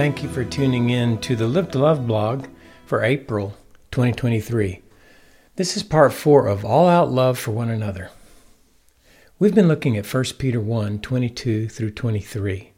[0.00, 2.46] thank you for tuning in to the Live to Love blog
[2.86, 3.54] for April
[3.90, 4.80] 2023.
[5.56, 8.08] This is part four of All Out Love for One Another.
[9.38, 12.72] We've been looking at 1 Peter 1 22 through 23.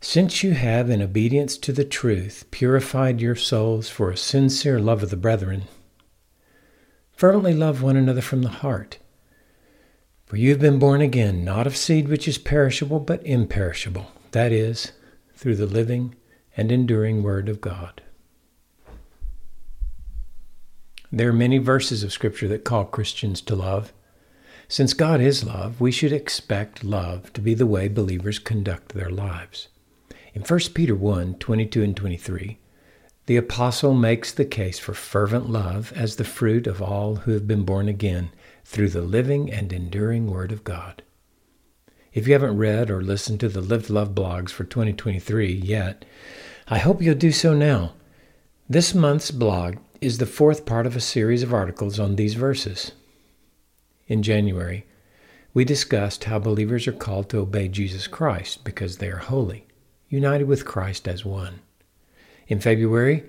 [0.00, 5.02] Since you have, in obedience to the truth, purified your souls for a sincere love
[5.02, 5.64] of the brethren,
[7.10, 9.00] fervently love one another from the heart.
[10.26, 14.52] For you have been born again, not of seed which is perishable, but imperishable, that
[14.52, 14.92] is,
[15.42, 16.14] through the living
[16.56, 18.00] and enduring Word of God.
[21.10, 23.92] There are many verses of Scripture that call Christians to love.
[24.68, 29.10] Since God is love, we should expect love to be the way believers conduct their
[29.10, 29.66] lives.
[30.32, 32.58] In 1 Peter 1 22 and 23,
[33.26, 37.48] the apostle makes the case for fervent love as the fruit of all who have
[37.48, 38.30] been born again
[38.64, 41.02] through the living and enduring Word of God.
[42.12, 46.04] If you haven't read or listened to the Live Love blogs for 2023 yet,
[46.68, 47.94] I hope you'll do so now.
[48.68, 52.92] This month's blog is the fourth part of a series of articles on these verses
[54.08, 54.84] in January,
[55.54, 59.66] we discussed how believers are called to obey Jesus Christ because they are holy,
[60.08, 61.60] united with Christ as one.
[62.48, 63.24] In February,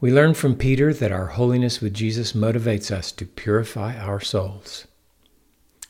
[0.00, 4.86] we learned from Peter that our holiness with Jesus motivates us to purify our souls.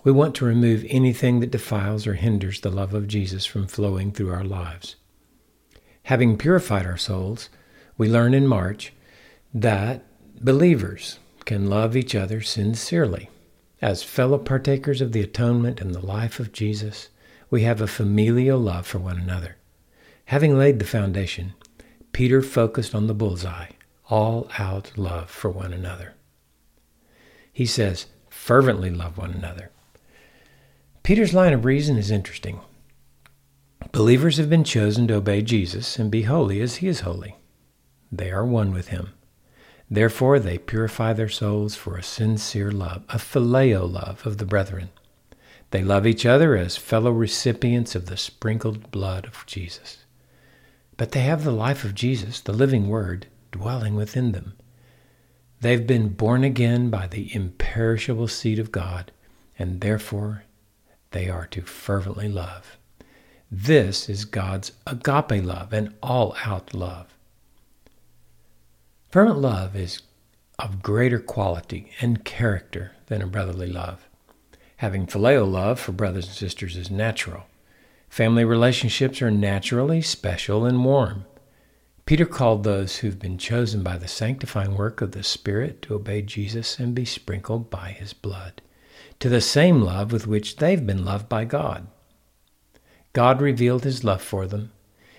[0.05, 4.13] We want to remove anything that defiles or hinders the love of Jesus from flowing
[4.13, 4.95] through our lives.
[6.05, 7.49] Having purified our souls,
[7.97, 8.93] we learn in March
[9.53, 10.05] that
[10.41, 13.29] believers can love each other sincerely.
[13.83, 17.09] As fellow partakers of the atonement and the life of Jesus,
[17.51, 19.57] we have a familial love for one another.
[20.27, 21.55] Having laid the foundation,
[22.13, 23.71] Peter focused on the bullseye
[24.09, 26.15] all out love for one another.
[27.53, 29.71] He says, fervently love one another.
[31.09, 32.61] Peter's line of reason is interesting.
[33.93, 37.37] Believers have been chosen to obey Jesus and be holy as he is holy.
[38.13, 39.15] They are one with him.
[39.91, 44.91] Therefore, they purify their souls for a sincere love, a phileo love of the brethren.
[45.71, 50.05] They love each other as fellow recipients of the sprinkled blood of Jesus.
[50.99, 54.59] But they have the life of Jesus, the living Word, dwelling within them.
[55.63, 59.11] They've been born again by the imperishable seed of God,
[59.59, 60.45] and therefore
[61.11, 62.77] they are to fervently love.
[63.51, 67.15] This is God's agape love, an all out love.
[69.09, 70.03] Fervent love is
[70.59, 74.07] of greater quality and character than a brotherly love.
[74.79, 77.45] Having filial love for brothers and sisters is natural.
[78.09, 81.25] Family relationships are naturally special and warm.
[82.07, 86.23] Peter called those who've been chosen by the sanctifying work of the Spirit to obey
[86.23, 88.63] Jesus and be sprinkled by his blood,
[89.21, 91.87] to the same love with which they've been loved by God.
[93.13, 94.73] God revealed his love for them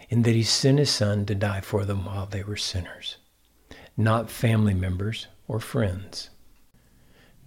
[0.10, 3.18] in that he sent his Son to die for them while they were sinners
[4.00, 6.30] not family members or friends.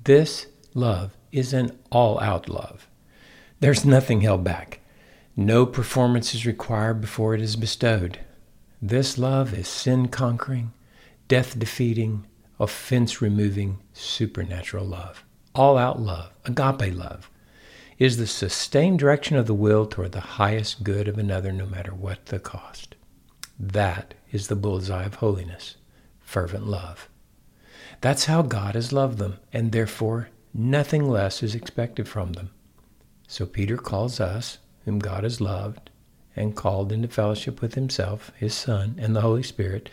[0.04, 2.86] This love is an all out love.
[3.60, 4.80] There's nothing held back.
[5.34, 8.18] No performance is required before it is bestowed.
[8.82, 10.72] This love is sin conquering,
[11.26, 12.26] death defeating,
[12.60, 15.24] offense removing, supernatural love.
[15.54, 17.30] All out love, agape love,
[17.98, 21.94] is the sustained direction of the will toward the highest good of another, no matter
[21.94, 22.94] what the cost.
[23.58, 25.76] That is the bullseye of holiness
[26.20, 27.10] fervent love.
[28.00, 32.50] That's how God has loved them, and therefore nothing less is expected from them.
[33.28, 35.90] So Peter calls us, whom God has loved
[36.34, 39.90] and called into fellowship with himself, his Son, and the Holy Spirit,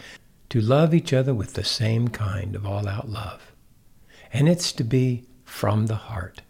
[0.49, 3.51] to love each other with the same kind of all out love.
[4.31, 6.41] And it's to be from the heart.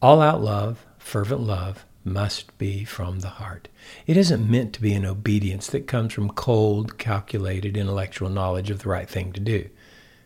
[0.00, 3.68] All out love, fervent love, must be from the heart.
[4.06, 8.80] It isn't meant to be an obedience that comes from cold, calculated intellectual knowledge of
[8.80, 9.70] the right thing to do.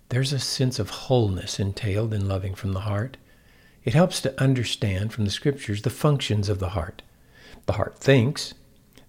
[0.08, 3.16] There's a sense of wholeness entailed in loving from the heart.
[3.84, 7.02] It helps to understand from the scriptures the functions of the heart.
[7.66, 8.54] The heart thinks.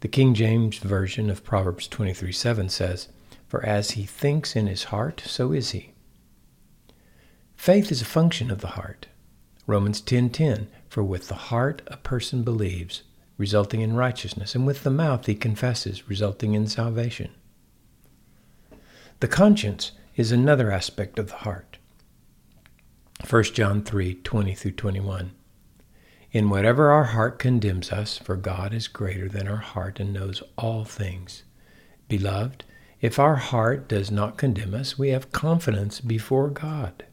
[0.02, 3.08] The King James Version of Proverbs 23 7 says,
[3.48, 5.94] For as he thinks in his heart, so is he.
[7.60, 9.08] Faith is a function of the heart.
[9.68, 13.04] Romans 10:10 For with the heart a person believes,
[13.38, 17.32] resulting in righteousness, and with the mouth he confesses, resulting in salvation.
[19.20, 21.78] The conscience is another aspect of the heart.
[23.26, 25.32] 1 John 3:20 through 21.
[26.32, 30.42] In whatever our heart condemns us, for God is greater than our heart and knows
[30.58, 31.44] all things.
[32.08, 32.64] Beloved,
[33.02, 37.04] if our heart does not condemn us, we have confidence before God.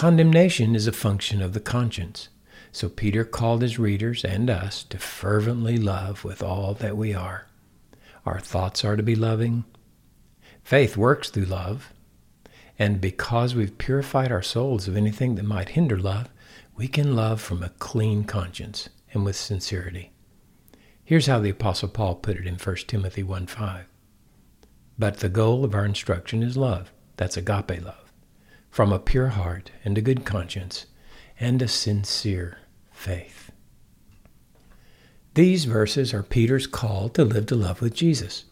[0.00, 2.30] Condemnation is a function of the conscience.
[2.72, 7.46] So Peter called his readers and us to fervently love with all that we are.
[8.24, 9.64] Our thoughts are to be loving.
[10.64, 11.92] Faith works through love.
[12.78, 16.30] And because we've purified our souls of anything that might hinder love,
[16.78, 20.12] we can love from a clean conscience and with sincerity.
[21.04, 23.84] Here's how the Apostle Paul put it in 1 Timothy 1 5.
[24.98, 26.90] But the goal of our instruction is love.
[27.18, 28.09] That's agape love.
[28.70, 30.86] From a pure heart and a good conscience
[31.38, 32.58] and a sincere
[32.92, 33.50] faith.
[35.34, 38.44] These verses are Peter's call to live to love with Jesus.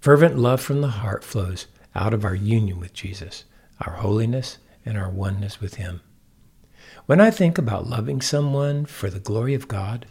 [0.00, 3.44] Fervent love from the heart flows out of our union with Jesus,
[3.80, 6.00] our holiness, and our oneness with Him.
[7.06, 10.06] When I think about loving someone for the glory of God,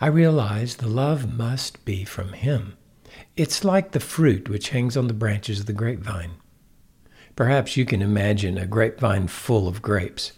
[0.00, 2.76] I realize the love must be from Him.
[3.36, 6.32] It's like the fruit which hangs on the branches of the grapevine.
[7.36, 10.32] Perhaps you can imagine a grapevine full of grapes.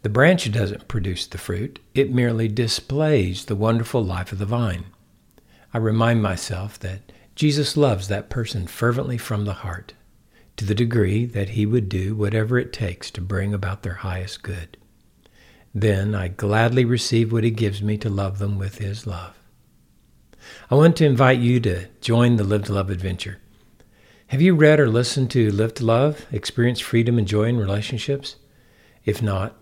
[0.00, 4.86] The branch doesn't produce the fruit, it merely displays the wonderful life of the vine.
[5.72, 9.92] I remind myself that Jesus loves that person fervently from the heart,
[10.56, 14.42] to the degree that he would do whatever it takes to bring about their highest
[14.42, 14.76] good.
[15.74, 19.36] Then I gladly receive what he gives me to love them with his love.
[20.70, 23.40] I want to invite you to join the Live to Love adventure.
[24.34, 28.34] Have you read or listened to Live to Love, Experience Freedom and Joy in Relationships?
[29.04, 29.54] If not,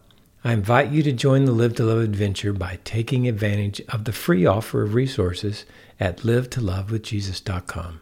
[0.43, 4.15] I invite you to join the Live to Love adventure by taking advantage of the
[4.15, 5.67] free offer of resources
[6.01, 8.01] at livetolovewithjesus.com.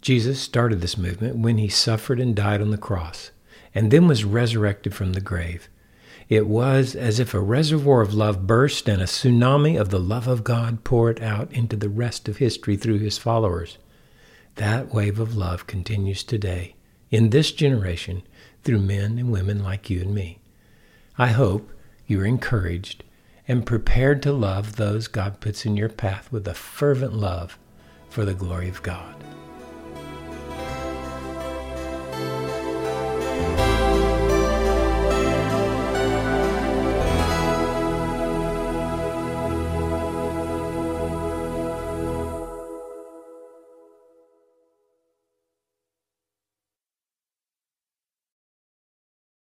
[0.00, 3.32] Jesus started this movement when he suffered and died on the cross,
[3.74, 5.68] and then was resurrected from the grave.
[6.28, 10.28] It was as if a reservoir of love burst and a tsunami of the love
[10.28, 13.78] of God poured out into the rest of history through his followers.
[14.58, 16.74] That wave of love continues today,
[17.12, 18.24] in this generation,
[18.64, 20.40] through men and women like you and me.
[21.16, 21.70] I hope
[22.08, 23.04] you're encouraged
[23.46, 27.56] and prepared to love those God puts in your path with a fervent love
[28.08, 29.14] for the glory of God.